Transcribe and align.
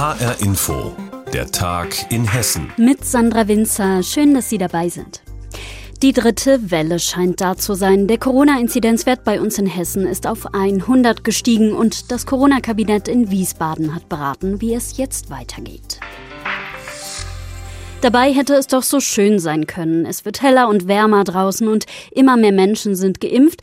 HR 0.00 0.40
Info, 0.40 0.96
der 1.30 1.50
Tag 1.50 2.10
in 2.10 2.26
Hessen. 2.26 2.72
Mit 2.78 3.04
Sandra 3.04 3.48
Winzer, 3.48 4.02
schön, 4.02 4.32
dass 4.32 4.48
Sie 4.48 4.56
dabei 4.56 4.88
sind. 4.88 5.20
Die 6.00 6.14
dritte 6.14 6.70
Welle 6.70 6.98
scheint 6.98 7.42
da 7.42 7.54
zu 7.54 7.74
sein. 7.74 8.06
Der 8.06 8.16
Corona-Inzidenzwert 8.16 9.24
bei 9.24 9.42
uns 9.42 9.58
in 9.58 9.66
Hessen 9.66 10.06
ist 10.06 10.26
auf 10.26 10.54
100 10.54 11.22
gestiegen 11.22 11.74
und 11.74 12.10
das 12.10 12.24
Corona-Kabinett 12.24 13.08
in 13.08 13.30
Wiesbaden 13.30 13.94
hat 13.94 14.08
beraten, 14.08 14.62
wie 14.62 14.72
es 14.72 14.96
jetzt 14.96 15.28
weitergeht. 15.28 16.00
Dabei 18.00 18.32
hätte 18.32 18.54
es 18.54 18.66
doch 18.66 18.82
so 18.82 18.98
schön 19.00 19.38
sein 19.38 19.66
können. 19.66 20.06
Es 20.06 20.24
wird 20.24 20.40
heller 20.40 20.68
und 20.68 20.88
wärmer 20.88 21.24
draußen 21.24 21.68
und 21.68 21.84
immer 22.10 22.38
mehr 22.38 22.52
Menschen 22.52 22.96
sind 22.96 23.20
geimpft. 23.20 23.60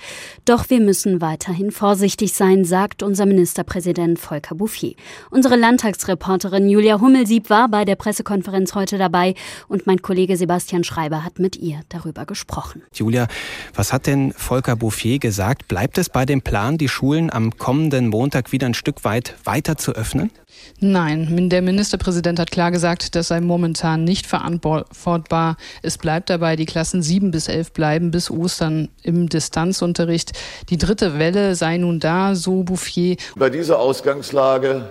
Doch 0.47 0.69
wir 0.69 0.79
müssen 0.79 1.19
weiterhin 1.19 1.71
vorsichtig 1.71 2.31
sein, 2.31 2.63
sagt 2.63 3.03
unser 3.03 3.25
Ministerpräsident 3.25 4.17
Volker 4.17 4.55
Bouffier. 4.55 4.93
Unsere 5.29 5.57
Landtagsreporterin 5.57 6.69
Julia 6.69 7.01
Hummelsieb 7.01 7.49
war 7.49 7.67
bei 7.67 7.83
der 7.83 7.97
Pressekonferenz 7.97 8.73
heute 8.73 8.97
dabei 8.97 9.35
und 9.67 9.87
mein 9.87 10.01
Kollege 10.01 10.37
Sebastian 10.37 10.85
Schreiber 10.85 11.25
hat 11.25 11.39
mit 11.39 11.57
ihr 11.57 11.81
darüber 11.89 12.25
gesprochen. 12.25 12.81
Julia, 12.93 13.27
was 13.75 13.91
hat 13.91 14.07
denn 14.07 14.31
Volker 14.31 14.77
Bouffier 14.77 15.19
gesagt? 15.19 15.67
Bleibt 15.67 15.97
es 15.97 16.07
bei 16.07 16.25
dem 16.25 16.41
Plan, 16.41 16.77
die 16.77 16.87
Schulen 16.87 17.29
am 17.29 17.57
kommenden 17.57 18.07
Montag 18.07 18.53
wieder 18.53 18.67
ein 18.67 18.73
Stück 18.73 19.03
weit 19.03 19.35
weiter 19.43 19.75
zu 19.75 19.95
öffnen? 19.95 20.31
Nein, 20.79 21.49
der 21.49 21.61
Ministerpräsident 21.61 22.39
hat 22.39 22.51
klar 22.51 22.71
gesagt, 22.71 23.15
das 23.15 23.27
sei 23.27 23.41
momentan 23.41 24.03
nicht 24.03 24.27
verantwortbar. 24.27 25.57
Es 25.81 25.97
bleibt 25.97 26.29
dabei, 26.29 26.55
die 26.55 26.65
Klassen 26.65 27.01
7 27.01 27.31
bis 27.31 27.47
11 27.47 27.73
bleiben 27.73 28.11
bis 28.11 28.29
Ostern 28.31 28.89
im 29.03 29.27
Distanzunterricht. 29.27 30.36
Die 30.69 30.77
dritte 30.77 31.19
Welle 31.19 31.55
sei 31.55 31.77
nun 31.77 31.99
da, 31.99 32.35
so 32.35 32.63
Bouffier. 32.63 33.17
Bei 33.35 33.49
dieser 33.49 33.79
Ausgangslage 33.79 34.89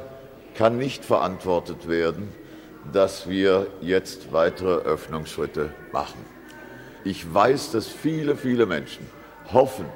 kann 0.57 0.79
nicht 0.79 1.05
verantwortet 1.05 1.89
werden, 1.89 2.29
dass 2.93 3.29
wir 3.29 3.67
jetzt 3.81 4.33
weitere 4.33 4.77
Öffnungsschritte 4.83 5.71
machen. 5.93 6.25
Ich 7.05 7.33
weiß, 7.33 7.73
dass 7.73 7.87
viele, 7.87 8.37
viele 8.37 8.67
Menschen 8.67 9.07
hoffen, 9.53 9.87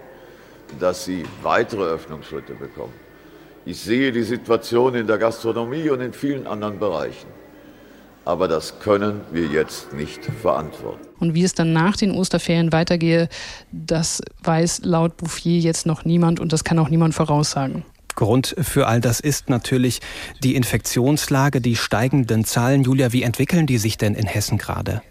dass 0.79 1.05
sie 1.05 1.25
weitere 1.43 1.83
Öffnungsschritte 1.83 2.55
bekommen. 2.55 2.95
Ich 3.65 3.81
sehe 3.81 4.13
die 4.13 4.23
Situation 4.23 4.95
in 4.95 5.07
der 5.07 5.19
Gastronomie 5.19 5.91
und 5.91 6.01
in 6.01 6.13
vielen 6.13 6.47
anderen 6.47 6.79
Bereichen. 6.79 7.29
Aber 8.25 8.49
das 8.49 8.79
können 8.81 9.23
wir 9.33 9.47
jetzt 9.47 9.93
nicht 9.93 10.25
verantworten. 10.25 11.07
Und 11.19 11.35
wie 11.35 11.45
es 11.45 11.55
dann 11.55 11.73
nach 11.73 11.97
den 11.97 12.13
Osterferien 12.13 12.73
weitergehe, 12.73 13.29
das 13.73 14.21
weiß 14.43 14.83
laut 14.85 15.17
Bouffier 15.17 15.59
jetzt 15.59 15.87
noch 15.87 16.05
niemand 16.05 16.41
und 16.41 16.53
das 16.53 16.65
kann 16.65 16.79
auch 16.79 16.89
niemand 16.89 17.15
voraussagen. 17.15 17.85
Grund 18.15 18.55
für 18.61 18.87
all 18.87 19.01
das 19.01 19.21
ist 19.21 19.49
natürlich 19.49 20.01
die 20.43 20.55
Infektionslage, 20.55 21.61
die 21.61 21.77
steigenden 21.77 22.45
Zahlen. 22.45 22.83
Julia, 22.83 23.13
wie 23.13 23.23
entwickeln 23.23 23.67
die 23.67 23.79
sich 23.79 23.97
denn 23.97 24.15
in 24.15 24.27
Hessen 24.27 24.59
gerade? 24.59 25.03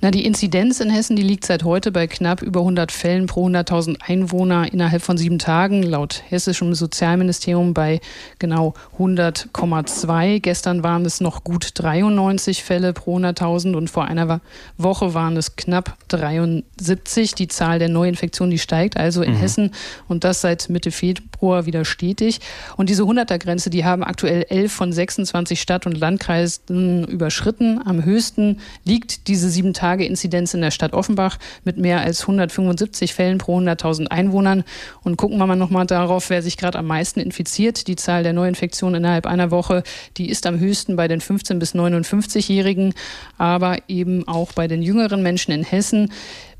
Na, 0.00 0.10
die 0.10 0.24
Inzidenz 0.24 0.80
in 0.80 0.88
Hessen, 0.88 1.14
die 1.14 1.22
liegt 1.22 1.44
seit 1.44 1.62
heute 1.62 1.92
bei 1.92 2.06
knapp 2.06 2.40
über 2.40 2.60
100 2.60 2.90
Fällen 2.90 3.26
pro 3.26 3.46
100.000 3.46 3.98
Einwohner 4.00 4.72
innerhalb 4.72 5.02
von 5.02 5.18
sieben 5.18 5.38
Tagen. 5.38 5.82
Laut 5.82 6.22
hessischem 6.28 6.74
Sozialministerium 6.74 7.74
bei 7.74 8.00
genau 8.38 8.72
100,2. 8.98 10.40
Gestern 10.40 10.82
waren 10.82 11.04
es 11.04 11.20
noch 11.20 11.44
gut 11.44 11.72
93 11.74 12.64
Fälle 12.64 12.94
pro 12.94 13.18
100.000 13.18 13.74
und 13.74 13.90
vor 13.90 14.06
einer 14.06 14.40
Woche 14.78 15.12
waren 15.12 15.36
es 15.36 15.56
knapp 15.56 15.98
73. 16.08 17.34
Die 17.34 17.48
Zahl 17.48 17.78
der 17.78 17.90
Neuinfektionen, 17.90 18.50
die 18.50 18.58
steigt 18.58 18.96
also 18.96 19.22
in 19.22 19.34
mhm. 19.34 19.38
Hessen 19.38 19.70
und 20.08 20.24
das 20.24 20.40
seit 20.40 20.70
Mitte 20.70 20.92
Februar 20.92 21.66
wieder 21.66 21.84
stetig. 21.84 22.40
Und 22.78 22.88
diese 22.88 23.02
100er-Grenze, 23.02 23.68
die 23.68 23.84
haben 23.84 24.02
aktuell 24.02 24.46
11 24.48 24.72
von 24.72 24.92
26 24.92 25.60
Stadt- 25.60 25.84
und 25.84 25.98
Landkreisen 25.98 27.06
überschritten. 27.06 27.80
Am 27.84 28.02
höchsten 28.04 28.60
liegt 28.84 29.28
diese 29.28 29.49
sieben 29.50 29.74
Tage 29.74 30.04
Inzidenz 30.04 30.54
in 30.54 30.60
der 30.60 30.70
Stadt 30.70 30.92
Offenbach 30.92 31.38
mit 31.64 31.76
mehr 31.76 32.00
als 32.00 32.22
175 32.22 33.14
Fällen 33.14 33.38
pro 33.38 33.58
100.000 33.58 34.06
Einwohnern. 34.06 34.64
Und 35.02 35.16
gucken 35.16 35.38
wir 35.38 35.46
mal 35.46 35.56
nochmal 35.56 35.86
darauf, 35.86 36.30
wer 36.30 36.42
sich 36.42 36.56
gerade 36.56 36.78
am 36.78 36.86
meisten 36.86 37.20
infiziert. 37.20 37.86
Die 37.86 37.96
Zahl 37.96 38.22
der 38.22 38.32
Neuinfektionen 38.32 39.02
innerhalb 39.02 39.26
einer 39.26 39.50
Woche, 39.50 39.82
die 40.16 40.30
ist 40.30 40.46
am 40.46 40.58
höchsten 40.58 40.96
bei 40.96 41.08
den 41.08 41.20
15- 41.20 41.58
bis 41.58 41.74
59-Jährigen, 41.74 42.94
aber 43.38 43.78
eben 43.88 44.26
auch 44.26 44.52
bei 44.52 44.68
den 44.68 44.82
jüngeren 44.82 45.22
Menschen 45.22 45.52
in 45.52 45.64
Hessen. 45.64 46.10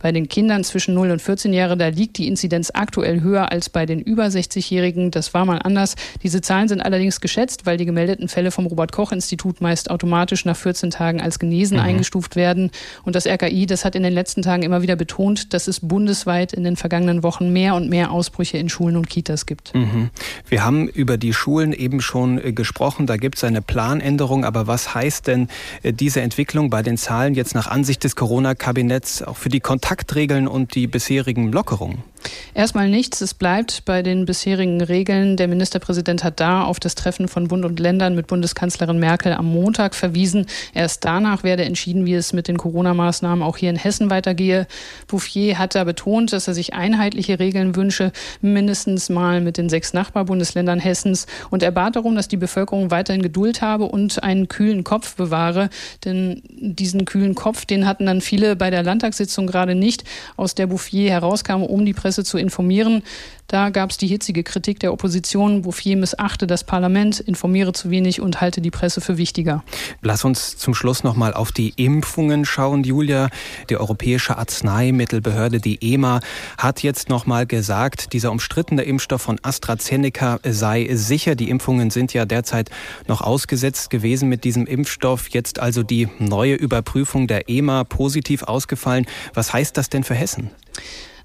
Bei 0.00 0.12
den 0.12 0.28
Kindern 0.28 0.64
zwischen 0.64 0.94
0 0.94 1.10
und 1.10 1.22
14 1.22 1.52
Jahre, 1.52 1.76
da 1.76 1.88
liegt 1.88 2.16
die 2.18 2.26
Inzidenz 2.26 2.70
aktuell 2.72 3.20
höher 3.20 3.52
als 3.52 3.68
bei 3.68 3.84
den 3.84 4.00
über 4.00 4.24
60-Jährigen. 4.24 5.10
Das 5.10 5.34
war 5.34 5.44
mal 5.44 5.58
anders. 5.58 5.94
Diese 6.22 6.40
Zahlen 6.40 6.68
sind 6.68 6.80
allerdings 6.80 7.20
geschätzt, 7.20 7.66
weil 7.66 7.76
die 7.76 7.84
gemeldeten 7.84 8.28
Fälle 8.28 8.50
vom 8.50 8.66
Robert-Koch-Institut 8.66 9.60
meist 9.60 9.90
automatisch 9.90 10.46
nach 10.46 10.56
14 10.56 10.90
Tagen 10.90 11.20
als 11.20 11.38
genesen 11.38 11.76
mhm. 11.76 11.84
eingestuft 11.84 12.34
werden. 12.34 12.70
Und 13.04 13.14
das 13.14 13.26
RKI, 13.26 13.66
das 13.66 13.84
hat 13.84 13.94
in 13.94 14.02
den 14.02 14.14
letzten 14.14 14.40
Tagen 14.40 14.62
immer 14.62 14.80
wieder 14.80 14.96
betont, 14.96 15.52
dass 15.52 15.68
es 15.68 15.80
bundesweit 15.80 16.54
in 16.54 16.64
den 16.64 16.76
vergangenen 16.76 17.22
Wochen 17.22 17.52
mehr 17.52 17.74
und 17.74 17.90
mehr 17.90 18.10
Ausbrüche 18.10 18.56
in 18.56 18.70
Schulen 18.70 18.96
und 18.96 19.10
Kitas 19.10 19.44
gibt. 19.44 19.74
Mhm. 19.74 20.08
Wir 20.48 20.64
haben 20.64 20.88
über 20.88 21.18
die 21.18 21.34
Schulen 21.34 21.74
eben 21.74 22.00
schon 22.00 22.42
äh, 22.42 22.52
gesprochen. 22.52 23.06
Da 23.06 23.18
gibt 23.18 23.36
es 23.36 23.44
eine 23.44 23.60
Planänderung. 23.60 24.46
Aber 24.46 24.66
was 24.66 24.94
heißt 24.94 25.26
denn 25.26 25.48
äh, 25.82 25.92
diese 25.92 26.22
Entwicklung 26.22 26.70
bei 26.70 26.82
den 26.82 26.96
Zahlen 26.96 27.34
jetzt 27.34 27.54
nach 27.54 27.66
Ansicht 27.66 28.02
des 28.02 28.16
Corona-Kabinetts 28.16 29.22
auch 29.22 29.36
für 29.36 29.50
die 29.50 29.60
Kontakt 29.60 29.89
Kontaktregeln 29.90 30.46
und 30.46 30.76
die 30.76 30.86
bisherigen 30.86 31.50
Lockerungen? 31.50 32.04
Erstmal 32.54 32.88
nichts. 32.88 33.20
Es 33.20 33.32
bleibt 33.32 33.84
bei 33.84 34.02
den 34.02 34.26
bisherigen 34.26 34.80
Regeln. 34.80 35.36
Der 35.36 35.48
Ministerpräsident 35.48 36.24
hat 36.24 36.40
da 36.40 36.64
auf 36.64 36.80
das 36.80 36.94
Treffen 36.94 37.28
von 37.28 37.48
Bund 37.48 37.64
und 37.64 37.80
Ländern 37.80 38.14
mit 38.14 38.26
Bundeskanzlerin 38.26 38.98
Merkel 38.98 39.32
am 39.32 39.46
Montag 39.46 39.94
verwiesen. 39.94 40.46
Erst 40.74 41.04
danach 41.04 41.42
werde 41.42 41.64
entschieden, 41.64 42.06
wie 42.06 42.14
es 42.14 42.32
mit 42.32 42.48
den 42.48 42.58
Corona-Maßnahmen 42.58 43.42
auch 43.42 43.56
hier 43.56 43.70
in 43.70 43.76
Hessen 43.76 44.10
weitergehe. 44.10 44.66
Bouffier 45.06 45.58
hat 45.58 45.74
da 45.74 45.84
betont, 45.84 46.32
dass 46.32 46.48
er 46.48 46.54
sich 46.54 46.74
einheitliche 46.74 47.38
Regeln 47.38 47.76
wünsche, 47.76 48.12
mindestens 48.40 49.08
mal 49.08 49.40
mit 49.40 49.56
den 49.56 49.68
sechs 49.68 49.92
Nachbarbundesländern 49.92 50.80
Hessens. 50.80 51.26
Und 51.50 51.62
er 51.62 51.70
bat 51.70 51.96
darum, 51.96 52.14
dass 52.14 52.28
die 52.28 52.36
Bevölkerung 52.36 52.90
weiterhin 52.90 53.22
Geduld 53.22 53.62
habe 53.62 53.84
und 53.84 54.22
einen 54.22 54.48
kühlen 54.48 54.84
Kopf 54.84 55.16
bewahre. 55.16 55.70
Denn 56.04 56.42
diesen 56.50 57.04
kühlen 57.04 57.34
Kopf, 57.34 57.64
den 57.64 57.86
hatten 57.86 58.06
dann 58.06 58.20
viele 58.20 58.56
bei 58.56 58.70
der 58.70 58.82
Landtagssitzung 58.82 59.46
gerade 59.46 59.74
nicht, 59.74 60.04
aus 60.36 60.54
der 60.54 60.66
Bouffier 60.66 61.10
herauskam, 61.10 61.62
um 61.62 61.86
die 61.86 61.94
Presse 61.94 62.09
Presse 62.10 62.24
zu 62.24 62.38
informieren. 62.38 63.04
Da 63.46 63.70
gab 63.70 63.90
es 63.90 63.96
die 63.96 64.08
hitzige 64.08 64.42
Kritik 64.42 64.80
der 64.80 64.92
Opposition, 64.92 65.62
Bouffier 65.62 65.96
missachte 65.96 66.48
das 66.48 66.64
Parlament, 66.64 67.20
informiere 67.20 67.72
zu 67.72 67.90
wenig 67.90 68.20
und 68.20 68.40
halte 68.40 68.60
die 68.60 68.72
Presse 68.72 69.00
für 69.00 69.16
wichtiger. 69.16 69.62
Lass 70.02 70.24
uns 70.24 70.56
zum 70.56 70.74
Schluss 70.74 71.04
noch 71.04 71.14
mal 71.14 71.34
auf 71.34 71.52
die 71.52 71.72
Impfungen 71.76 72.44
schauen, 72.44 72.82
Julia. 72.82 73.28
Die 73.68 73.76
Europäische 73.76 74.38
Arzneimittelbehörde, 74.38 75.60
die 75.60 75.78
EMA, 75.80 76.18
hat 76.58 76.82
jetzt 76.82 77.08
noch 77.10 77.26
mal 77.26 77.46
gesagt, 77.46 78.12
dieser 78.12 78.32
umstrittene 78.32 78.82
Impfstoff 78.82 79.22
von 79.22 79.38
AstraZeneca 79.42 80.40
sei 80.44 80.88
sicher. 80.92 81.36
Die 81.36 81.48
Impfungen 81.48 81.90
sind 81.90 82.12
ja 82.12 82.24
derzeit 82.24 82.70
noch 83.06 83.20
ausgesetzt 83.20 83.90
gewesen 83.90 84.28
mit 84.28 84.42
diesem 84.42 84.66
Impfstoff. 84.66 85.28
Jetzt 85.28 85.60
also 85.60 85.84
die 85.84 86.08
neue 86.18 86.54
Überprüfung 86.54 87.28
der 87.28 87.48
EMA 87.48 87.84
positiv 87.84 88.42
ausgefallen. 88.42 89.06
Was 89.34 89.52
heißt 89.52 89.76
das 89.76 89.90
denn 89.90 90.02
für 90.02 90.14
Hessen? 90.14 90.50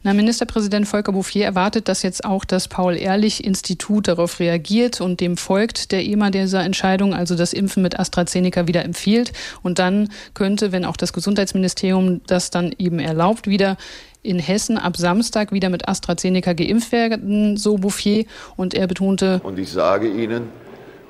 Na, 0.05 0.13
Ministerpräsident 0.13 0.87
Volker 0.87 1.13
Bouffier 1.13 1.45
erwartet, 1.45 1.87
dass 1.87 2.03
jetzt 2.03 2.25
auch 2.25 2.45
das 2.45 2.67
Paul-Ehrlich-Institut 2.67 4.07
darauf 4.07 4.39
reagiert 4.39 5.01
und 5.01 5.19
dem 5.19 5.35
folgt 5.35 5.91
der 5.91 6.05
EMA 6.05 6.29
dieser 6.29 6.63
Entscheidung, 6.63 7.15
also 7.15 7.33
das 7.33 7.53
Impfen 7.53 7.81
mit 7.81 7.99
AstraZeneca 7.99 8.67
wieder 8.67 8.85
empfiehlt. 8.85 9.33
Und 9.63 9.79
dann 9.79 10.09
könnte, 10.35 10.71
wenn 10.71 10.85
auch 10.85 10.95
das 10.95 11.11
Gesundheitsministerium 11.11 12.21
das 12.27 12.51
dann 12.51 12.71
eben 12.77 12.99
erlaubt, 12.99 13.47
wieder 13.47 13.77
in 14.21 14.37
Hessen 14.37 14.77
ab 14.77 14.95
Samstag 14.95 15.51
wieder 15.51 15.69
mit 15.69 15.89
AstraZeneca 15.89 16.53
geimpft 16.53 16.91
werden, 16.91 17.57
so 17.57 17.77
Bouffier. 17.77 18.25
Und 18.57 18.75
er 18.75 18.85
betonte. 18.85 19.41
Und 19.41 19.57
ich 19.57 19.71
sage 19.71 20.07
Ihnen, 20.07 20.49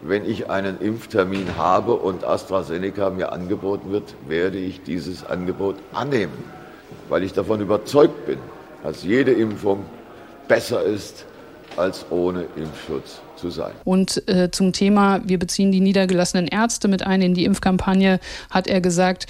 wenn 0.04 0.24
ich 0.26 0.50
einen 0.50 0.80
Impftermin 0.80 1.58
habe 1.58 1.96
und 1.96 2.24
AstraZeneca 2.24 3.10
mir 3.10 3.34
angeboten 3.34 3.92
wird, 3.92 4.16
werde 4.26 4.58
ich 4.58 4.84
dieses 4.84 5.26
Angebot 5.26 5.76
annehmen, 5.92 6.46
weil 7.10 7.24
ich 7.24 7.34
davon 7.34 7.60
überzeugt 7.60 8.26
bin, 8.26 8.38
dass 8.86 9.04
jede 9.04 9.32
Impfung 9.32 9.84
besser 10.48 10.84
ist, 10.84 11.26
als 11.76 12.06
ohne 12.12 12.46
Impfschutz 12.56 13.20
zu 13.36 13.50
sein. 13.50 13.74
Und 13.84 14.28
äh, 14.30 14.52
zum 14.52 14.74
Thema, 14.74 15.22
wir 15.26 15.40
beziehen 15.40 15.72
die 15.72 15.82
niedergelassenen 15.82 16.48
Ärzte 16.48 16.88
mit 16.88 17.06
ein 17.06 17.22
in 17.24 17.34
die 17.34 17.46
Impfkampagne, 17.46 18.20
hat 18.52 18.68
er 18.68 18.82
gesagt, 18.82 19.26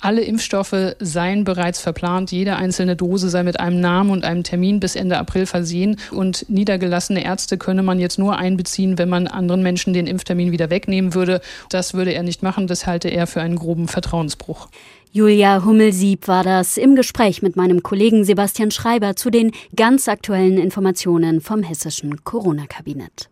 alle 0.00 0.22
Impfstoffe 0.22 0.94
seien 0.98 1.44
bereits 1.44 1.80
verplant. 1.80 2.32
Jede 2.32 2.56
einzelne 2.56 2.96
Dose 2.96 3.28
sei 3.28 3.42
mit 3.42 3.60
einem 3.60 3.80
Namen 3.80 4.10
und 4.10 4.24
einem 4.24 4.44
Termin 4.44 4.80
bis 4.80 4.96
Ende 4.96 5.18
April 5.18 5.44
versehen. 5.44 5.96
Und 6.10 6.48
niedergelassene 6.48 7.22
Ärzte 7.22 7.58
könne 7.58 7.82
man 7.82 7.98
jetzt 7.98 8.18
nur 8.18 8.38
einbeziehen, 8.38 8.96
wenn 8.96 9.10
man 9.10 9.26
anderen 9.26 9.62
Menschen 9.62 9.92
den 9.92 10.06
Impftermin 10.06 10.52
wieder 10.52 10.70
wegnehmen 10.70 11.12
würde. 11.14 11.42
Das 11.68 11.92
würde 11.92 12.14
er 12.14 12.22
nicht 12.22 12.42
machen. 12.42 12.66
Das 12.66 12.86
halte 12.86 13.08
er 13.08 13.26
für 13.26 13.42
einen 13.42 13.56
groben 13.56 13.88
Vertrauensbruch. 13.88 14.68
Julia 15.12 15.64
Hummelsieb 15.64 16.28
war 16.28 16.44
das 16.44 16.76
im 16.76 16.94
Gespräch 16.94 17.42
mit 17.42 17.56
meinem 17.56 17.82
Kollegen 17.82 18.24
Sebastian 18.24 18.70
Schreiber 18.70 19.16
zu 19.16 19.28
den 19.28 19.50
ganz 19.74 20.06
aktuellen 20.06 20.56
Informationen 20.56 21.40
vom 21.40 21.64
hessischen 21.64 22.22
Corona-Kabinett. 22.22 23.28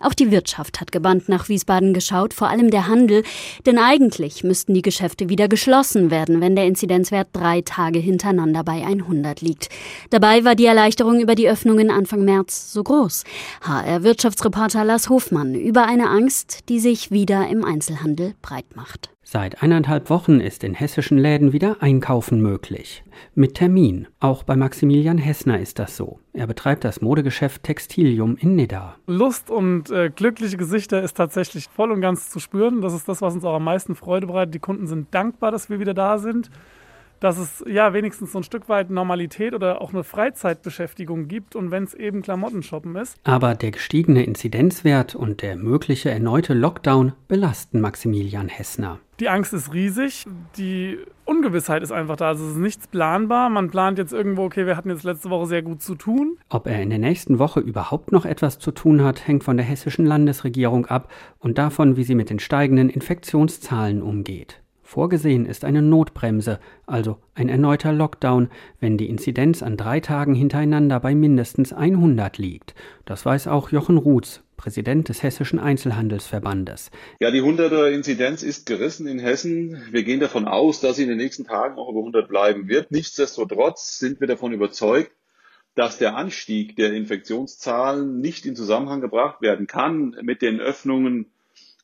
Auch 0.00 0.14
die 0.14 0.30
Wirtschaft 0.30 0.80
hat 0.80 0.92
gebannt 0.92 1.28
nach 1.28 1.50
Wiesbaden 1.50 1.92
geschaut, 1.92 2.32
vor 2.32 2.48
allem 2.48 2.70
der 2.70 2.88
Handel, 2.88 3.22
denn 3.66 3.76
eigentlich 3.76 4.44
müssten 4.44 4.72
die 4.72 4.80
Geschäfte 4.80 5.28
wieder 5.28 5.46
geschlossen 5.46 6.10
werden, 6.10 6.40
wenn 6.40 6.56
der 6.56 6.66
Inzidenzwert 6.66 7.28
drei 7.34 7.60
Tage 7.60 7.98
hintereinander 7.98 8.64
bei 8.64 8.82
100 8.82 9.42
liegt. 9.42 9.68
Dabei 10.08 10.44
war 10.46 10.54
die 10.54 10.64
Erleichterung 10.64 11.20
über 11.20 11.34
die 11.34 11.50
Öffnungen 11.50 11.90
Anfang 11.90 12.24
März 12.24 12.72
so 12.72 12.82
groß. 12.82 13.24
HR-Wirtschaftsreporter 13.60 14.86
Lars 14.86 15.10
Hofmann 15.10 15.54
über 15.54 15.84
eine 15.84 16.08
Angst, 16.08 16.60
die 16.70 16.80
sich 16.80 17.10
wieder 17.10 17.46
im 17.48 17.62
Einzelhandel 17.62 18.34
breit 18.40 18.74
macht. 18.74 19.10
Seit 19.32 19.62
eineinhalb 19.62 20.10
Wochen 20.10 20.40
ist 20.40 20.64
in 20.64 20.74
hessischen 20.74 21.16
Läden 21.16 21.52
wieder 21.52 21.76
Einkaufen 21.78 22.42
möglich. 22.42 23.04
Mit 23.36 23.54
Termin. 23.54 24.08
Auch 24.18 24.42
bei 24.42 24.56
Maximilian 24.56 25.18
Hessner 25.18 25.60
ist 25.60 25.78
das 25.78 25.96
so. 25.96 26.18
Er 26.32 26.48
betreibt 26.48 26.82
das 26.82 27.00
Modegeschäft 27.00 27.62
Textilium 27.62 28.36
in 28.36 28.56
Nidda. 28.56 28.96
Lust 29.06 29.48
und 29.48 29.88
äh, 29.88 30.10
glückliche 30.10 30.56
Gesichter 30.56 31.00
ist 31.00 31.16
tatsächlich 31.16 31.68
voll 31.68 31.92
und 31.92 32.00
ganz 32.00 32.28
zu 32.28 32.40
spüren. 32.40 32.80
Das 32.80 32.92
ist 32.92 33.08
das, 33.08 33.22
was 33.22 33.34
uns 33.34 33.44
auch 33.44 33.54
am 33.54 33.62
meisten 33.62 33.94
Freude 33.94 34.26
bereitet. 34.26 34.54
Die 34.54 34.58
Kunden 34.58 34.88
sind 34.88 35.14
dankbar, 35.14 35.52
dass 35.52 35.70
wir 35.70 35.78
wieder 35.78 35.94
da 35.94 36.18
sind 36.18 36.50
dass 37.20 37.38
es 37.38 37.64
ja 37.68 37.92
wenigstens 37.92 38.32
so 38.32 38.38
ein 38.38 38.44
Stück 38.44 38.68
weit 38.68 38.90
Normalität 38.90 39.54
oder 39.54 39.80
auch 39.80 39.92
eine 39.92 40.04
Freizeitbeschäftigung 40.04 41.28
gibt 41.28 41.54
und 41.54 41.70
wenn 41.70 41.84
es 41.84 41.94
eben 41.94 42.22
Klamottenshoppen 42.22 42.96
ist. 42.96 43.18
Aber 43.24 43.54
der 43.54 43.70
gestiegene 43.70 44.24
Inzidenzwert 44.24 45.14
und 45.14 45.42
der 45.42 45.56
mögliche 45.56 46.10
erneute 46.10 46.54
Lockdown 46.54 47.12
belasten 47.28 47.80
Maximilian 47.80 48.48
Hessner. 48.48 48.98
Die 49.20 49.28
Angst 49.28 49.52
ist 49.52 49.74
riesig, 49.74 50.24
die 50.56 50.98
Ungewissheit 51.26 51.82
ist 51.82 51.92
einfach 51.92 52.16
da. 52.16 52.28
Also 52.28 52.44
es 52.44 52.52
ist 52.52 52.56
nichts 52.56 52.88
planbar. 52.88 53.50
Man 53.50 53.70
plant 53.70 53.98
jetzt 53.98 54.14
irgendwo, 54.14 54.44
okay, 54.44 54.66
wir 54.66 54.78
hatten 54.78 54.88
jetzt 54.88 55.04
letzte 55.04 55.28
Woche 55.28 55.46
sehr 55.46 55.62
gut 55.62 55.82
zu 55.82 55.94
tun. 55.94 56.38
Ob 56.48 56.66
er 56.66 56.80
in 56.82 56.88
der 56.88 56.98
nächsten 56.98 57.38
Woche 57.38 57.60
überhaupt 57.60 58.12
noch 58.12 58.24
etwas 58.24 58.58
zu 58.58 58.72
tun 58.72 59.04
hat, 59.04 59.28
hängt 59.28 59.44
von 59.44 59.58
der 59.58 59.66
hessischen 59.66 60.06
Landesregierung 60.06 60.86
ab 60.86 61.12
und 61.38 61.58
davon, 61.58 61.96
wie 61.96 62.04
sie 62.04 62.14
mit 62.14 62.30
den 62.30 62.38
steigenden 62.38 62.88
Infektionszahlen 62.88 64.02
umgeht. 64.02 64.59
Vorgesehen 64.90 65.46
ist 65.46 65.64
eine 65.64 65.82
Notbremse, 65.82 66.58
also 66.84 67.18
ein 67.36 67.48
erneuter 67.48 67.92
Lockdown, 67.92 68.50
wenn 68.80 68.98
die 68.98 69.08
Inzidenz 69.08 69.62
an 69.62 69.76
drei 69.76 70.00
Tagen 70.00 70.34
hintereinander 70.34 70.98
bei 70.98 71.14
mindestens 71.14 71.72
100 71.72 72.38
liegt. 72.38 72.74
Das 73.04 73.24
weiß 73.24 73.46
auch 73.46 73.70
Jochen 73.70 73.98
Ruths, 73.98 74.42
Präsident 74.56 75.08
des 75.08 75.22
Hessischen 75.22 75.60
Einzelhandelsverbandes. 75.60 76.90
Ja, 77.20 77.30
die 77.30 77.40
100er 77.40 77.86
Inzidenz 77.92 78.42
ist 78.42 78.66
gerissen 78.66 79.06
in 79.06 79.20
Hessen. 79.20 79.80
Wir 79.92 80.02
gehen 80.02 80.18
davon 80.18 80.48
aus, 80.48 80.80
dass 80.80 80.96
sie 80.96 81.04
in 81.04 81.08
den 81.08 81.18
nächsten 81.18 81.44
Tagen 81.44 81.78
auch 81.78 81.88
über 81.88 82.00
100 82.00 82.26
bleiben 82.26 82.66
wird. 82.66 82.90
Nichtsdestotrotz 82.90 84.00
sind 84.00 84.18
wir 84.20 84.26
davon 84.26 84.52
überzeugt, 84.52 85.12
dass 85.76 85.98
der 85.98 86.16
Anstieg 86.16 86.74
der 86.74 86.94
Infektionszahlen 86.94 88.20
nicht 88.20 88.44
in 88.44 88.56
Zusammenhang 88.56 89.00
gebracht 89.00 89.40
werden 89.40 89.68
kann 89.68 90.16
mit 90.22 90.42
den 90.42 90.58
Öffnungen 90.58 91.30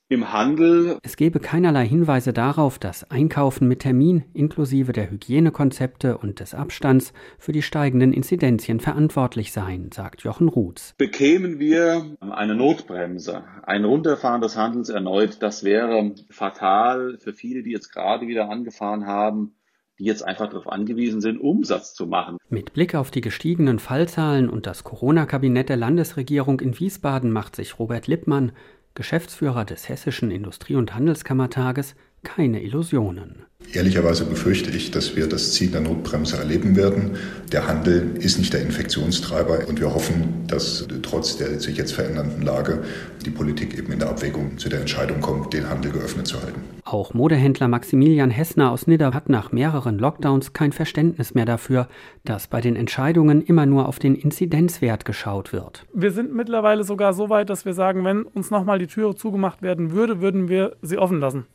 im 0.08 0.32
Handel. 0.32 0.98
Es 1.02 1.16
gebe 1.16 1.40
keinerlei 1.40 1.86
Hinweise 1.86 2.32
darauf, 2.32 2.78
dass 2.78 3.10
Einkaufen 3.10 3.66
mit 3.66 3.80
Termin 3.80 4.24
inklusive 4.34 4.92
der 4.92 5.10
Hygienekonzepte 5.10 6.18
und 6.18 6.38
des 6.38 6.54
Abstands 6.54 7.12
für 7.38 7.52
die 7.52 7.62
steigenden 7.62 8.12
Inzidenzien 8.12 8.78
verantwortlich 8.78 9.52
seien, 9.52 9.90
sagt 9.92 10.22
Jochen 10.22 10.48
Ruths. 10.48 10.94
Bekämen 10.96 11.58
wir 11.58 12.16
eine 12.20 12.54
Notbremse, 12.54 13.44
ein 13.64 13.84
Runterfahren 13.84 14.40
des 14.40 14.56
Handels 14.56 14.90
erneut, 14.90 15.42
das 15.42 15.64
wäre 15.64 16.14
fatal 16.30 17.18
für 17.18 17.32
viele, 17.32 17.62
die 17.62 17.72
jetzt 17.72 17.92
gerade 17.92 18.28
wieder 18.28 18.48
angefahren 18.48 19.06
haben 19.06 19.56
die 19.98 20.04
jetzt 20.04 20.22
einfach 20.22 20.48
darauf 20.48 20.68
angewiesen 20.68 21.20
sind, 21.20 21.40
Umsatz 21.40 21.94
zu 21.94 22.06
machen. 22.06 22.36
Mit 22.48 22.72
Blick 22.72 22.94
auf 22.94 23.10
die 23.10 23.20
gestiegenen 23.20 23.78
Fallzahlen 23.78 24.50
und 24.50 24.66
das 24.66 24.84
Corona-Kabinett 24.84 25.68
der 25.68 25.78
Landesregierung 25.78 26.60
in 26.60 26.78
Wiesbaden 26.78 27.32
macht 27.32 27.56
sich 27.56 27.78
Robert 27.78 28.06
Lippmann, 28.06 28.52
Geschäftsführer 28.96 29.64
des 29.64 29.88
Hessischen 29.88 30.32
Industrie- 30.32 30.74
und 30.74 30.94
Handelskammertages, 30.94 31.94
keine 32.26 32.60
Illusionen. 32.62 33.46
Ehrlicherweise 33.72 34.24
befürchte 34.24 34.70
ich, 34.70 34.90
dass 34.90 35.16
wir 35.16 35.28
das 35.28 35.52
Ziel 35.52 35.70
der 35.70 35.80
Notbremse 35.80 36.36
erleben 36.36 36.76
werden. 36.76 37.16
Der 37.52 37.66
Handel 37.66 38.16
ist 38.18 38.38
nicht 38.38 38.52
der 38.52 38.62
Infektionstreiber 38.62 39.66
und 39.68 39.80
wir 39.80 39.92
hoffen, 39.92 40.44
dass 40.46 40.86
trotz 41.02 41.36
der 41.36 41.58
sich 41.60 41.76
jetzt 41.76 41.92
verändernden 41.92 42.42
Lage 42.42 42.84
die 43.24 43.30
Politik 43.30 43.76
eben 43.76 43.92
in 43.92 43.98
der 43.98 44.10
Abwägung 44.10 44.58
zu 44.58 44.68
der 44.68 44.80
Entscheidung 44.80 45.20
kommt, 45.20 45.52
den 45.52 45.68
Handel 45.68 45.90
geöffnet 45.90 46.26
zu 46.26 46.40
halten. 46.40 46.60
Auch 46.84 47.14
Modehändler 47.14 47.68
Maximilian 47.68 48.30
Hessner 48.30 48.70
aus 48.70 48.86
Nidda 48.86 49.12
hat 49.12 49.28
nach 49.28 49.52
mehreren 49.52 49.98
Lockdowns 49.98 50.52
kein 50.52 50.72
Verständnis 50.72 51.34
mehr 51.34 51.46
dafür, 51.46 51.88
dass 52.24 52.46
bei 52.46 52.60
den 52.60 52.76
Entscheidungen 52.76 53.42
immer 53.42 53.66
nur 53.66 53.88
auf 53.88 53.98
den 53.98 54.14
Inzidenzwert 54.14 55.04
geschaut 55.04 55.52
wird. 55.52 55.84
Wir 55.92 56.12
sind 56.12 56.32
mittlerweile 56.34 56.84
sogar 56.84 57.12
so 57.14 57.30
weit, 57.30 57.50
dass 57.50 57.64
wir 57.64 57.74
sagen, 57.74 58.04
wenn 58.04 58.22
uns 58.22 58.50
nochmal 58.50 58.78
die 58.78 58.86
Türe 58.86 59.14
zugemacht 59.16 59.62
werden 59.62 59.90
würde, 59.90 60.20
würden 60.20 60.48
wir 60.48 60.76
sie 60.82 60.98
offen 60.98 61.20
lassen. 61.20 61.46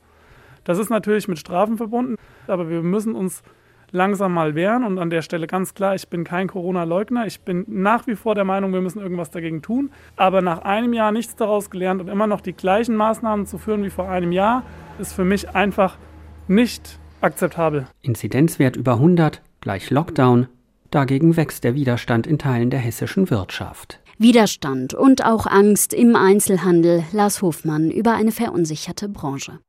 Das 0.63 0.78
ist 0.78 0.90
natürlich 0.90 1.28
mit 1.28 1.40
Strafen 1.40 1.78
verbunden, 1.78 2.16
aber 2.48 2.69
wir 2.69 2.81
müssen 2.81 3.16
uns 3.16 3.44
langsam 3.92 4.34
mal 4.34 4.56
wehren 4.56 4.84
und 4.84 4.98
an 4.98 5.10
der 5.10 5.22
Stelle 5.22 5.48
ganz 5.48 5.74
klar, 5.74 5.96
ich 5.96 6.08
bin 6.08 6.24
kein 6.24 6.48
Corona-Leugner. 6.48 7.28
Ich 7.28 7.42
bin 7.42 7.66
nach 7.68 8.08
wie 8.08 8.16
vor 8.16 8.36
der 8.36 8.46
Meinung, 8.46 8.74
wir 8.74 8.81
müssen 8.81 9.00
irgendwas 9.00 9.31
dagegen 9.31 9.62
tun. 9.62 9.92
Aber 10.16 10.42
nach 10.42 10.60
einem 10.60 10.94
Jahr 10.94 11.12
nichts 11.12 11.36
daraus 11.36 11.69
gelernt 11.69 12.02
und 12.02 12.08
immer 12.08 12.28
noch 12.28 12.42
die 12.42 12.54
gleichen 12.54 12.96
Maßnahmen 12.96 13.46
zu 13.46 13.58
führen 13.58 13.84
wie 13.84 13.90
vor 13.90 14.10
einem 14.10 14.31
Jahr, 14.31 14.63
ist 15.00 15.13
für 15.13 15.25
mich 15.25 15.50
einfach 15.56 15.98
nicht 16.48 17.00
akzeptabel. 17.22 17.88
Inzidenzwert 18.02 18.75
über 18.75 18.94
100 18.94 19.42
gleich 19.62 19.90
Lockdown. 19.90 20.48
Dagegen 20.90 21.38
wächst 21.38 21.63
der 21.63 21.75
Widerstand 21.75 22.28
in 22.28 22.38
Teilen 22.38 22.69
der 22.69 22.80
hessischen 22.80 23.30
Wirtschaft. 23.30 24.00
Widerstand 24.18 24.94
und 24.94 25.25
auch 25.25 25.48
Angst 25.48 25.94
im 25.94 26.16
Einzelhandel. 26.16 27.04
Lars 27.12 27.42
Hofmann 27.42 27.90
über 27.90 28.13
eine 28.13 28.31
verunsicherte 28.31 29.10
Branche. 29.10 29.60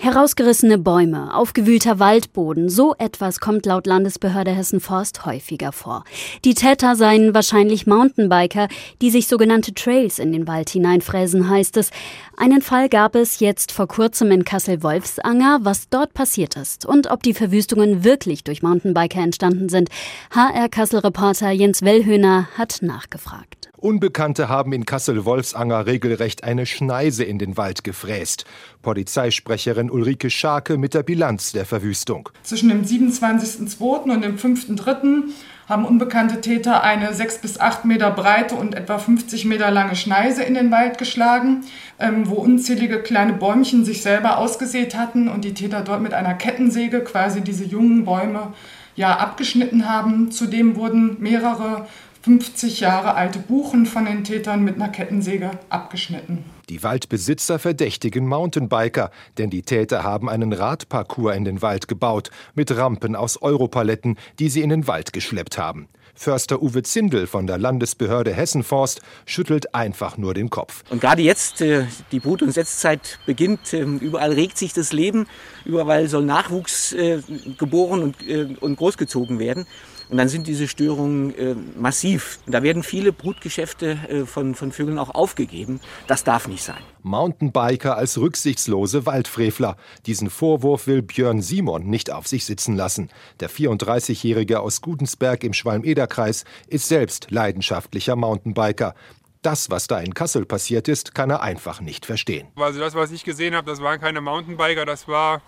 Herausgerissene 0.00 0.78
Bäume, 0.78 1.34
aufgewühlter 1.34 1.98
Waldboden, 1.98 2.68
so 2.68 2.94
etwas 2.98 3.40
kommt 3.40 3.66
laut 3.66 3.84
Landesbehörde 3.84 4.52
Hessen 4.52 4.78
Forst 4.78 5.26
häufiger 5.26 5.72
vor. 5.72 6.04
Die 6.44 6.54
Täter 6.54 6.94
seien 6.94 7.34
wahrscheinlich 7.34 7.88
Mountainbiker, 7.88 8.68
die 9.02 9.10
sich 9.10 9.26
sogenannte 9.26 9.74
Trails 9.74 10.20
in 10.20 10.30
den 10.30 10.46
Wald 10.46 10.70
hineinfräsen, 10.70 11.50
heißt 11.50 11.76
es. 11.78 11.90
Einen 12.36 12.62
Fall 12.62 12.88
gab 12.88 13.16
es 13.16 13.40
jetzt 13.40 13.72
vor 13.72 13.88
kurzem 13.88 14.30
in 14.30 14.44
Kassel-Wolfsanger, 14.44 15.58
was 15.62 15.88
dort 15.88 16.14
passiert 16.14 16.54
ist 16.54 16.86
und 16.86 17.10
ob 17.10 17.24
die 17.24 17.34
Verwüstungen 17.34 18.04
wirklich 18.04 18.44
durch 18.44 18.62
Mountainbiker 18.62 19.20
entstanden 19.20 19.68
sind. 19.68 19.88
HR 20.30 20.68
Kassel-Reporter 20.68 21.50
Jens 21.50 21.82
Wellhöhner 21.82 22.46
hat 22.56 22.78
nachgefragt. 22.82 23.67
Unbekannte 23.78 24.48
haben 24.48 24.72
in 24.72 24.84
Kassel-Wolfsanger 24.84 25.86
regelrecht 25.86 26.42
eine 26.42 26.66
Schneise 26.66 27.22
in 27.22 27.38
den 27.38 27.56
Wald 27.56 27.84
gefräst. 27.84 28.44
Polizeisprecherin 28.82 29.88
Ulrike 29.88 30.30
Scharke 30.30 30.78
mit 30.78 30.94
der 30.94 31.04
Bilanz 31.04 31.52
der 31.52 31.64
Verwüstung. 31.64 32.28
Zwischen 32.42 32.70
dem 32.70 32.82
27.02. 32.82 34.12
und 34.12 34.22
dem 34.22 34.36
5.03. 34.36 35.30
haben 35.68 35.84
unbekannte 35.84 36.40
Täter 36.40 36.82
eine 36.82 37.14
6 37.14 37.38
bis 37.38 37.60
8 37.60 37.84
Meter 37.84 38.10
breite 38.10 38.56
und 38.56 38.74
etwa 38.74 38.98
50 38.98 39.44
Meter 39.44 39.70
lange 39.70 39.94
Schneise 39.94 40.42
in 40.42 40.54
den 40.54 40.72
Wald 40.72 40.98
geschlagen, 40.98 41.64
ähm, 42.00 42.28
wo 42.28 42.34
unzählige 42.34 43.00
kleine 43.00 43.34
Bäumchen 43.34 43.84
sich 43.84 44.02
selber 44.02 44.38
ausgesät 44.38 44.96
hatten 44.96 45.28
und 45.28 45.44
die 45.44 45.54
Täter 45.54 45.82
dort 45.82 46.02
mit 46.02 46.14
einer 46.14 46.34
Kettensäge 46.34 47.04
quasi 47.04 47.42
diese 47.42 47.64
jungen 47.64 48.04
Bäume 48.04 48.54
ja 48.98 49.16
abgeschnitten 49.16 49.88
haben. 49.88 50.32
Zudem 50.32 50.74
wurden 50.74 51.16
mehrere 51.20 51.86
50 52.22 52.80
Jahre 52.80 53.14
alte 53.14 53.38
Buchen 53.38 53.86
von 53.86 54.04
den 54.04 54.24
Tätern 54.24 54.64
mit 54.64 54.76
einer 54.76 54.88
Kettensäge 54.88 55.52
abgeschnitten. 55.68 56.44
Die 56.68 56.82
Waldbesitzer 56.82 57.58
verdächtigen 57.58 58.26
Mountainbiker, 58.26 59.10
denn 59.38 59.50
die 59.50 59.62
Täter 59.62 60.02
haben 60.02 60.28
einen 60.28 60.52
Radparcours 60.52 61.36
in 61.36 61.44
den 61.44 61.62
Wald 61.62 61.88
gebaut, 61.88 62.30
mit 62.54 62.76
Rampen 62.76 63.16
aus 63.16 63.40
Europaletten, 63.40 64.18
die 64.38 64.50
sie 64.50 64.62
in 64.62 64.68
den 64.68 64.86
Wald 64.86 65.12
geschleppt 65.12 65.56
haben. 65.56 65.88
Förster 66.18 66.60
Uwe 66.60 66.82
Zindel 66.82 67.28
von 67.28 67.46
der 67.46 67.58
Landesbehörde 67.58 68.32
Hessenforst 68.34 69.02
schüttelt 69.24 69.72
einfach 69.72 70.18
nur 70.18 70.34
den 70.34 70.50
Kopf. 70.50 70.82
Und 70.90 71.00
gerade 71.00 71.22
jetzt, 71.22 71.60
äh, 71.60 71.84
die 72.10 72.18
Brut- 72.18 72.42
und 72.42 72.50
Setzzeit 72.50 73.20
beginnt, 73.24 73.72
äh, 73.72 73.82
überall 73.82 74.32
regt 74.32 74.58
sich 74.58 74.72
das 74.72 74.92
Leben, 74.92 75.28
überall 75.64 76.08
soll 76.08 76.24
Nachwuchs 76.24 76.92
äh, 76.92 77.22
geboren 77.56 78.02
und, 78.02 78.60
und 78.60 78.76
großgezogen 78.76 79.38
werden. 79.38 79.66
Und 80.10 80.16
dann 80.16 80.28
sind 80.28 80.46
diese 80.46 80.68
Störungen 80.68 81.36
äh, 81.36 81.54
massiv. 81.78 82.38
Da 82.46 82.62
werden 82.62 82.82
viele 82.82 83.12
Brutgeschäfte 83.12 83.98
äh, 84.08 84.26
von, 84.26 84.54
von 84.54 84.72
Vögeln 84.72 84.98
auch 84.98 85.14
aufgegeben. 85.14 85.80
Das 86.06 86.24
darf 86.24 86.48
nicht 86.48 86.62
sein. 86.62 86.82
Mountainbiker 87.02 87.96
als 87.96 88.18
rücksichtslose 88.18 89.06
Waldfrevler. 89.06 89.76
Diesen 90.06 90.30
Vorwurf 90.30 90.86
will 90.86 91.02
Björn 91.02 91.42
Simon 91.42 91.88
nicht 91.88 92.10
auf 92.10 92.26
sich 92.26 92.44
sitzen 92.46 92.74
lassen. 92.74 93.10
Der 93.40 93.50
34-Jährige 93.50 94.60
aus 94.60 94.80
Gudensberg 94.80 95.44
im 95.44 95.52
Schwalm-Eder-Kreis 95.52 96.44
ist 96.68 96.88
selbst 96.88 97.30
leidenschaftlicher 97.30 98.16
Mountainbiker. 98.16 98.94
Das, 99.42 99.70
was 99.70 99.86
da 99.86 100.00
in 100.00 100.14
Kassel 100.14 100.44
passiert 100.44 100.88
ist, 100.88 101.14
kann 101.14 101.30
er 101.30 101.42
einfach 101.42 101.80
nicht 101.80 102.06
verstehen. 102.06 102.48
Also 102.56 102.80
das, 102.80 102.94
was 102.94 103.12
ich 103.12 103.24
gesehen 103.24 103.54
habe, 103.54 103.70
das 103.70 103.80
waren 103.80 104.00
keine 104.00 104.20
Mountainbiker, 104.20 104.84
das 104.84 105.06
war 105.06 105.42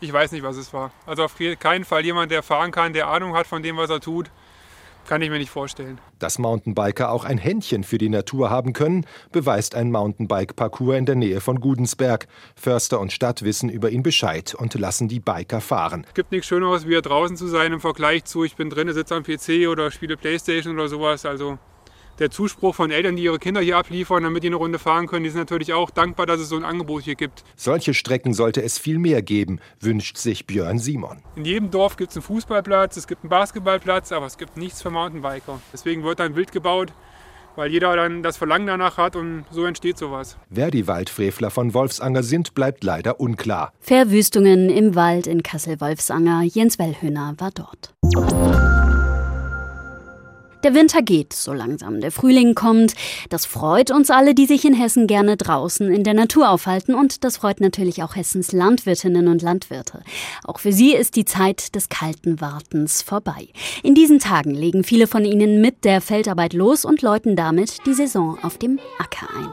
ich 0.00 0.12
weiß 0.12 0.32
nicht, 0.32 0.42
was 0.42 0.56
es 0.56 0.72
war. 0.72 0.90
Also 1.06 1.24
auf 1.24 1.34
keinen 1.58 1.84
Fall 1.84 2.04
jemand, 2.04 2.30
der 2.30 2.42
fahren 2.42 2.70
kann, 2.70 2.92
der 2.92 3.08
Ahnung 3.08 3.34
hat 3.34 3.46
von 3.46 3.62
dem, 3.62 3.76
was 3.76 3.90
er 3.90 4.00
tut. 4.00 4.30
kann 5.08 5.22
ich 5.22 5.30
mir 5.30 5.38
nicht 5.38 5.50
vorstellen. 5.50 5.98
Dass 6.18 6.38
Mountainbiker 6.38 7.10
auch 7.10 7.24
ein 7.24 7.38
Händchen 7.38 7.82
für 7.82 7.96
die 7.98 8.10
Natur 8.10 8.50
haben 8.50 8.74
können, 8.74 9.06
beweist 9.32 9.74
ein 9.74 9.90
Mountainbike-Parcours 9.90 10.98
in 10.98 11.06
der 11.06 11.14
Nähe 11.14 11.40
von 11.40 11.60
Gudensberg. 11.60 12.28
Förster 12.54 13.00
und 13.00 13.10
Stadt 13.10 13.42
wissen 13.42 13.70
über 13.70 13.90
ihn 13.90 14.02
Bescheid 14.02 14.54
und 14.54 14.74
lassen 14.74 15.08
die 15.08 15.20
Biker 15.20 15.60
fahren. 15.62 16.04
Es 16.06 16.14
gibt 16.14 16.30
nichts 16.30 16.46
Schöneres, 16.46 16.84
wie 16.84 16.90
hier 16.90 17.02
draußen 17.02 17.36
zu 17.36 17.48
sein 17.48 17.72
im 17.72 17.80
Vergleich 17.80 18.24
zu, 18.24 18.44
ich 18.44 18.56
bin 18.56 18.68
drin, 18.68 18.92
sitze 18.92 19.14
am 19.14 19.22
PC 19.22 19.68
oder 19.68 19.90
spiele 19.90 20.16
Playstation 20.16 20.74
oder 20.74 20.88
sowas. 20.88 21.24
Also 21.24 21.58
der 22.18 22.30
Zuspruch 22.30 22.74
von 22.74 22.90
Eltern, 22.90 23.16
die 23.16 23.24
ihre 23.24 23.38
Kinder 23.38 23.60
hier 23.60 23.76
abliefern, 23.76 24.22
damit 24.22 24.42
die 24.42 24.48
eine 24.48 24.56
Runde 24.56 24.78
fahren 24.78 25.06
können, 25.06 25.24
die 25.24 25.30
sind 25.30 25.40
natürlich 25.40 25.72
auch 25.72 25.90
dankbar, 25.90 26.26
dass 26.26 26.40
es 26.40 26.48
so 26.48 26.56
ein 26.56 26.64
Angebot 26.64 27.04
hier 27.04 27.14
gibt. 27.14 27.44
Solche 27.56 27.94
Strecken 27.94 28.34
sollte 28.34 28.62
es 28.62 28.78
viel 28.78 28.98
mehr 28.98 29.22
geben, 29.22 29.60
wünscht 29.80 30.16
sich 30.16 30.46
Björn 30.46 30.78
Simon. 30.78 31.22
In 31.36 31.44
jedem 31.44 31.70
Dorf 31.70 31.96
gibt 31.96 32.10
es 32.10 32.16
einen 32.16 32.24
Fußballplatz, 32.24 32.96
es 32.96 33.06
gibt 33.06 33.22
einen 33.22 33.30
Basketballplatz, 33.30 34.12
aber 34.12 34.26
es 34.26 34.38
gibt 34.38 34.56
nichts 34.56 34.82
für 34.82 34.90
Mountainbiker. 34.90 35.60
Deswegen 35.72 36.02
wird 36.04 36.20
dann 36.20 36.36
wild 36.36 36.52
gebaut, 36.52 36.92
weil 37.56 37.70
jeder 37.70 37.94
dann 37.96 38.22
das 38.22 38.36
Verlangen 38.36 38.66
danach 38.66 38.98
hat 38.98 39.16
und 39.16 39.44
so 39.50 39.64
entsteht 39.64 39.98
sowas. 39.98 40.36
Wer 40.48 40.70
die 40.70 40.86
Waldfrevler 40.86 41.50
von 41.50 41.74
Wolfsanger 41.74 42.22
sind, 42.22 42.54
bleibt 42.54 42.84
leider 42.84 43.20
unklar. 43.20 43.72
Verwüstungen 43.80 44.70
im 44.70 44.94
Wald 44.94 45.26
in 45.26 45.42
Kassel-Wolfsanger. 45.42 46.42
Jens 46.42 46.78
Wellhöhner 46.78 47.34
war 47.38 47.50
dort. 47.50 47.94
Der 50.68 50.74
Winter 50.74 51.00
geht 51.00 51.32
so 51.32 51.54
langsam, 51.54 52.02
der 52.02 52.12
Frühling 52.12 52.54
kommt. 52.54 52.92
Das 53.30 53.46
freut 53.46 53.90
uns 53.90 54.10
alle, 54.10 54.34
die 54.34 54.44
sich 54.44 54.66
in 54.66 54.74
Hessen 54.74 55.06
gerne 55.06 55.38
draußen 55.38 55.90
in 55.90 56.04
der 56.04 56.12
Natur 56.12 56.50
aufhalten 56.50 56.94
und 56.94 57.24
das 57.24 57.38
freut 57.38 57.62
natürlich 57.62 58.02
auch 58.02 58.16
Hessens 58.16 58.52
Landwirtinnen 58.52 59.28
und 59.28 59.40
Landwirte. 59.40 60.02
Auch 60.44 60.58
für 60.58 60.74
sie 60.74 60.94
ist 60.94 61.16
die 61.16 61.24
Zeit 61.24 61.74
des 61.74 61.88
kalten 61.88 62.42
Wartens 62.42 63.00
vorbei. 63.00 63.48
In 63.82 63.94
diesen 63.94 64.18
Tagen 64.18 64.50
legen 64.50 64.84
viele 64.84 65.06
von 65.06 65.24
ihnen 65.24 65.62
mit 65.62 65.86
der 65.86 66.02
Feldarbeit 66.02 66.52
los 66.52 66.84
und 66.84 67.00
läuten 67.00 67.34
damit 67.34 67.78
die 67.86 67.94
Saison 67.94 68.38
auf 68.42 68.58
dem 68.58 68.78
Acker 68.98 69.26
ein. 69.38 69.48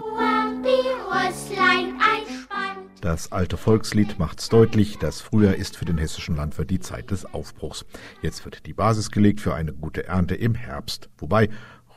Das 3.05 3.31
alte 3.31 3.55
Volkslied 3.55 4.17
macht's 4.17 4.50
deutlich, 4.50 4.97
das 4.97 5.21
Frühjahr 5.21 5.53
ist 5.53 5.77
für 5.77 5.85
den 5.85 6.00
hessischen 6.00 6.35
Landwirt 6.35 6.71
die 6.71 6.79
Zeit 6.79 7.12
des 7.12 7.24
Aufbruchs. 7.24 7.85
Jetzt 8.24 8.45
wird 8.45 8.65
die 8.65 8.74
Basis 8.74 9.12
gelegt 9.12 9.41
für 9.41 9.53
eine 9.53 9.74
gute 9.74 10.07
Ernte 10.07 10.33
im 10.33 10.55
Herbst. 10.55 11.12
Wobei 11.19 11.50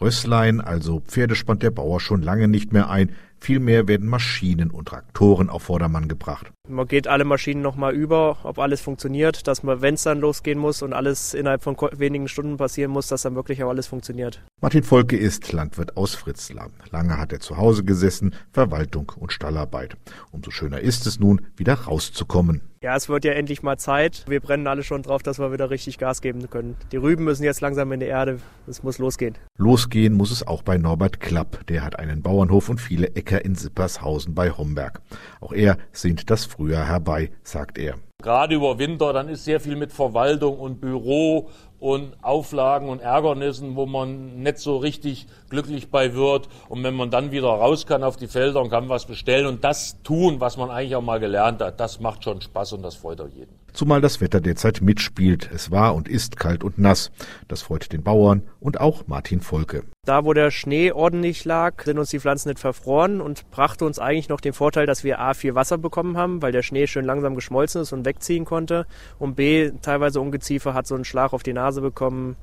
Rösslein, 0.03 0.61
also 0.61 1.01
Pferde, 1.01 1.35
spannt 1.35 1.63
der 1.63 1.71
Bauer 1.71 2.01
schon 2.01 2.21
lange 2.21 2.47
nicht 2.47 2.75
mehr 2.75 2.91
ein. 2.91 3.13
Vielmehr 3.41 3.89
werden 3.89 4.09
Maschinen 4.09 4.71
und 4.71 4.89
Traktoren 4.89 5.49
auf 5.49 5.65
Vordermann 5.65 6.09
gebracht. 6.09 6.51
Man 6.69 6.87
geht 6.87 7.09
alle 7.09 7.25
Maschinen 7.25 7.63
nochmal 7.63 7.95
über, 7.95 8.39
ob 8.43 8.59
alles 8.59 8.81
funktioniert, 8.81 9.47
dass 9.47 9.63
man, 9.63 9.81
wenn 9.81 9.95
es 9.95 10.03
dann 10.03 10.21
losgehen 10.21 10.59
muss 10.59 10.83
und 10.83 10.93
alles 10.93 11.35
innerhalb 11.35 11.63
von 11.63 11.77
wenigen 11.93 12.29
Stunden 12.29 12.57
passieren 12.57 12.91
muss, 12.91 13.07
dass 13.09 13.23
dann 13.23 13.35
wirklich 13.35 13.63
auch 13.65 13.71
alles 13.71 13.87
funktioniert. 13.87 14.43
Martin 14.61 14.83
Volke 14.83 15.17
ist 15.17 15.53
Landwirt 15.53 15.97
aus 15.97 16.15
Fritzlar. 16.15 16.69
Lange 16.91 17.17
hat 17.17 17.33
er 17.33 17.41
zu 17.41 17.57
Hause 17.57 17.85
gesessen, 17.85 18.35
Verwaltung 18.53 19.13
und 19.17 19.33
Stallarbeit. 19.33 19.97
Umso 20.31 20.51
schöner 20.51 20.81
ist 20.81 21.07
es 21.07 21.19
nun, 21.19 21.41
wieder 21.57 21.75
rauszukommen. 21.75 22.63
Ja, 22.81 22.95
es 22.95 23.09
wird 23.09 23.25
ja 23.25 23.33
endlich 23.33 23.65
mal 23.65 23.77
Zeit. 23.77 24.25
Wir 24.29 24.39
brennen 24.39 24.69
alle 24.69 24.85
schon 24.85 25.03
drauf, 25.03 25.25
dass 25.25 25.41
wir 25.41 25.53
wieder 25.53 25.69
richtig 25.69 25.99
Gas 25.99 26.21
geben 26.23 26.49
können. 26.49 26.77
Die 26.93 26.97
Rüben 26.97 27.25
müssen 27.25 27.43
jetzt 27.43 27.61
langsam 27.61 27.91
in 27.91 27.99
die 27.99 28.07
Erde. 28.07 28.39
Es 28.69 28.85
muss 28.85 28.99
losgehen. 28.99 29.35
Losgehen 29.57 30.15
muss 30.15 30.31
es 30.31 30.47
auch 30.47 30.63
bei 30.63 30.79
Norbert 30.79 31.19
Klapp. 31.19 31.67
Der 31.67 31.85
hat 31.85 31.99
einen 31.99 32.23
Bauernhof 32.23 32.69
und 32.69 32.81
viele 32.81 33.17
Äcker 33.29 33.45
in 33.45 33.55
Sippershausen 33.55 34.35
bei 34.35 34.51
Homberg. 34.51 35.03
Auch 35.41 35.53
er 35.53 35.77
sehnt 35.93 36.31
das 36.31 36.47
Frühjahr 36.47 36.87
herbei, 36.87 37.31
sagt 37.43 37.77
er. 37.77 37.97
Gerade 38.23 38.55
über 38.55 38.79
Winter, 38.79 39.13
dann 39.13 39.29
ist 39.29 39.45
sehr 39.45 39.61
viel 39.61 39.77
mit 39.77 39.93
Verwaltung 39.93 40.59
und 40.59 40.81
Büro 40.81 41.51
und 41.79 42.17
Auflagen 42.23 42.89
und 42.89 43.01
Ärgernissen, 43.01 43.77
wo 43.77 43.87
man 43.87 44.43
nicht 44.43 44.59
so 44.59 44.79
richtig 44.79 45.27
glücklich 45.51 45.91
bei 45.91 46.15
wird. 46.15 46.49
Und 46.69 46.83
wenn 46.83 46.95
man 46.95 47.11
dann 47.11 47.31
wieder 47.31 47.49
raus 47.49 47.87
kann 47.87 48.03
auf 48.03 48.17
die 48.17 48.27
Felder 48.27 48.61
und 48.63 48.71
kann 48.71 48.89
was 48.89 49.07
bestellen 49.07 49.47
und 49.47 49.63
das 49.63 50.03
tun, 50.03 50.41
was 50.41 50.57
man 50.57 50.71
eigentlich 50.71 50.97
auch 50.97 51.03
mal 51.03 51.21
gelernt 51.21 51.61
hat, 51.61 51.79
das 51.79 52.01
macht 52.01 52.25
schon 52.25 52.41
Spaß 52.41 52.73
und 52.73 52.83
das 52.83 52.97
freut 52.97 53.21
auch 53.21 53.29
jeden. 53.29 53.55
Zumal 53.73 54.01
das 54.01 54.21
Wetter 54.21 54.41
derzeit 54.41 54.81
mitspielt. 54.81 55.51
Es 55.53 55.71
war 55.71 55.95
und 55.95 56.09
ist 56.09 56.37
kalt 56.37 56.65
und 56.65 56.79
nass. 56.79 57.11
Das 57.47 57.63
freut 57.63 57.93
den 57.93 58.03
Bauern 58.03 58.43
und 58.61 58.81
auch 58.81 59.07
Martin 59.07 59.41
Volke. 59.41 59.85
Da, 60.05 60.25
wo 60.25 60.33
der 60.33 60.51
Schnee 60.51 60.91
ordentlich 60.91 61.45
lag, 61.45 61.85
sind 61.85 61.99
uns 61.99 62.11
die 62.11 62.19
Pflanzen 62.19 62.49
nicht 62.49 62.59
verfroren 62.59 63.21
und 63.21 63.51
brachte 63.51 63.85
uns 63.85 63.99
eigentlich 63.99 64.29
noch 64.29 64.41
den 64.41 64.53
Vorteil, 64.53 64.87
dass 64.87 65.05
wir 65.05 65.21
A, 65.21 65.35
viel 65.35 65.55
Wasser 65.55 65.79
bekommen 65.79 66.17
haben, 66.17 66.43
weil 66.43 66.53
der 66.53 66.63
Schnee 66.63 66.87
schön 66.87 67.05
langsam 67.05 67.35
geschmolzen 67.35 67.83
ist 67.83 67.93
und 67.93 68.05
wegziehen 68.05 68.45
konnte. 68.45 68.87
Und 69.19 69.37
B, 69.37 69.71
teilweise 69.83 70.21
Ungeziefer 70.21 70.75
hat 70.75 70.87
so 70.87 70.95
einen 70.95 71.05
Schlag 71.05 71.33
auf 71.33 71.43
die 71.43 71.53
Nase 71.53 71.81
bekommen, 71.81 72.37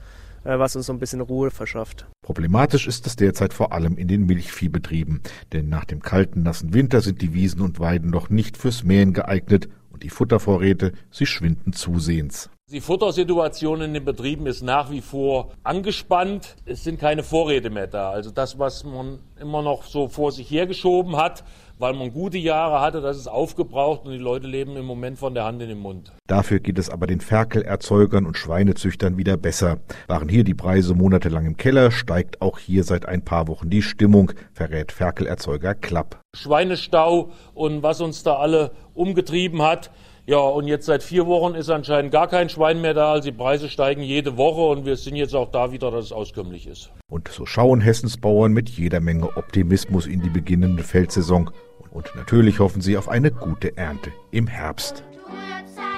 äh, 0.46 0.60
was 0.60 0.76
uns 0.76 0.86
so 0.86 0.94
ein 0.94 1.00
bisschen 1.00 1.22
Ruhe 1.22 1.52
verschafft. 1.52 2.06
Problematisch 2.22 2.88
ist 2.88 3.06
es 3.08 3.16
derzeit 3.16 3.54
vor 3.54 3.74
allem 3.74 3.98
in 3.98 4.08
den 4.08 4.26
Milchviehbetrieben, 4.26 5.22
denn 5.52 5.68
nach 5.70 5.86
dem 5.86 6.02
kalten, 6.02 6.44
nassen 6.44 6.74
Winter 6.74 7.02
sind 7.02 7.22
die 7.22 7.34
Wiesen 7.34 7.62
und 7.62 7.80
Weiden 7.80 8.10
noch 8.10 8.30
nicht 8.30 8.58
fürs 8.58 8.84
Mähen 8.84 9.14
geeignet 9.14 9.68
und 9.96 10.04
die 10.04 10.10
Futtervorräte, 10.10 10.92
sie 11.10 11.26
schwinden 11.26 11.72
zusehends. 11.72 12.50
Die 12.70 12.82
Futtersituation 12.82 13.82
in 13.82 13.94
den 13.94 14.04
Betrieben 14.04 14.46
ist 14.46 14.62
nach 14.62 14.92
wie 14.92 15.00
vor 15.00 15.54
angespannt. 15.64 16.58
Es 16.66 16.84
sind 16.84 17.00
keine 17.00 17.24
Vorräte 17.24 17.70
mehr 17.70 17.88
da. 17.88 18.10
Also 18.10 18.30
das, 18.30 18.60
was 18.60 18.84
man 18.84 19.20
immer 19.40 19.62
noch 19.62 19.84
so 19.84 20.10
vor 20.10 20.34
sich 20.34 20.52
hergeschoben 20.52 21.16
hat, 21.16 21.46
weil 21.78 21.94
man 21.94 22.12
gute 22.12 22.38
Jahre 22.38 22.82
hatte, 22.82 23.02
das 23.02 23.18
ist 23.18 23.28
aufgebraucht 23.28 24.06
und 24.06 24.12
die 24.12 24.18
Leute 24.18 24.48
leben 24.48 24.76
im 24.78 24.86
Moment 24.86 25.20
von 25.20 25.34
der 25.34 25.46
Hand 25.46 25.62
in 25.62 25.70
den 25.70 25.80
Mund. 25.80 26.14
Dafür 26.28 26.60
geht 26.60 26.80
es 26.80 26.90
aber 26.90 27.08
den 27.08 27.20
Ferkelerzeugern 27.20 28.26
und 28.26 28.38
Schweinezüchtern 28.38 29.18
wieder 29.18 29.38
besser. 29.38 29.80
Waren 30.08 30.30
hier 30.30 30.44
die 30.44 30.54
Preise 30.54 30.96
monatelang 30.96 31.46
im 31.46 31.58
Keller, 31.58 31.92
steigt 31.92 32.42
auch 32.42 32.60
hier 32.60 32.84
seit 32.84 33.06
ein 33.06 33.24
paar 33.24 33.48
Wochen 33.48 33.70
die 33.70 33.82
Stimmung, 33.82 34.32
verrät 34.54 34.92
Ferkelerzeuger 34.92 35.76
Klapp. 35.76 36.22
Schweinestau 36.36 37.32
und 37.54 37.84
was 37.84 38.02
uns 38.02 38.24
da 38.24 38.36
alle 38.36 38.72
umgetrieben 38.94 39.62
hat. 39.62 39.92
Ja, 40.28 40.40
und 40.40 40.68
jetzt 40.68 40.88
seit 40.88 41.04
vier 41.04 41.28
Wochen 41.28 41.54
ist 41.54 41.70
anscheinend 41.70 42.12
gar 42.12 42.28
kein 42.28 42.50
Schwein 42.50 42.82
mehr 42.82 42.96
da. 42.96 43.12
Also 43.12 43.30
die 43.30 43.38
Preise 43.38 43.70
steigen 43.70 44.02
jede 44.02 44.38
Woche 44.38 44.62
und 44.62 44.86
wir 44.86 44.96
sind 44.96 45.16
jetzt 45.16 45.36
auch 45.36 45.52
da 45.52 45.72
wieder, 45.72 45.92
dass 45.92 46.06
es 46.06 46.12
auskömmlich 46.12 46.66
ist. 46.66 46.92
Und 47.08 47.28
so 47.28 47.46
schauen 47.46 47.80
Hessens 47.80 48.18
Bauern 48.18 48.52
mit 48.52 48.70
jeder 48.70 49.02
Menge 49.02 49.38
Optimismus 49.38 50.08
in 50.08 50.24
die 50.24 50.32
beginnende 50.32 50.82
Feldsaison. 50.82 51.52
Und 51.92 52.08
natürlich 52.16 52.60
hoffen 52.60 52.82
sie 52.82 52.98
auf 52.98 53.08
eine 53.08 53.32
gute 53.32 53.78
Ernte 53.78 54.12
im 54.32 54.48
Herbst. 54.48 55.04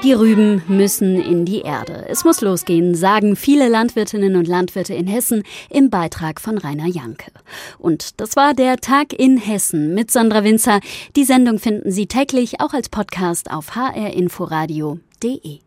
Die 0.04 0.13
Rüben 0.13 0.62
müssen 0.68 1.20
in 1.20 1.44
die 1.44 1.62
Erde. 1.62 2.06
Es 2.08 2.24
muss 2.24 2.42
losgehen, 2.42 2.94
sagen 2.94 3.36
viele 3.36 3.68
Landwirtinnen 3.68 4.36
und 4.36 4.48
Landwirte 4.48 4.94
in 4.94 5.08
Hessen 5.08 5.44
im 5.72 5.89
Beitrag 5.89 6.39
von 6.39 6.60
Rainer 6.60 6.86
Janke. 6.86 7.32
Und 7.80 8.22
das 8.22 8.36
war 8.36 8.54
der 8.54 8.77
Tag 8.77 9.12
in 9.12 9.38
Hessen 9.38 9.96
mit 9.96 10.12
Sandra 10.12 10.44
Winzer. 10.44 10.82
Die 11.16 11.24
Sendung 11.24 11.58
finden 11.58 11.92
Sie 11.92 12.06
täglich 12.06 12.62
auch 12.62 12.74
als 12.74 12.89
Podcast 12.89 13.50
auf 13.51 13.75
hrinforadio.de. 13.75 15.66